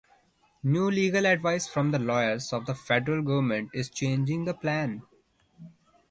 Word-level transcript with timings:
New 0.63 0.89
legal 0.89 1.27
advice 1.27 1.67
from 1.67 1.91
the 1.91 1.99
lawyers 1.99 2.51
of 2.53 2.65
the 2.65 2.73
Federal 2.73 3.21
Government 3.21 3.69
is 3.71 3.87
changing 3.91 4.45
the 4.45 4.53
plan. 4.55 5.03